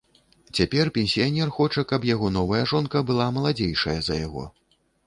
[0.59, 4.53] Цяпер пенсіянер хоча, каб яго новая жонка была маладзейшая за яго.